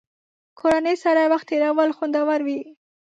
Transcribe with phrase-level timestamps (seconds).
[0.59, 2.59] کورنۍ سره وخت تېرول خوندور وي.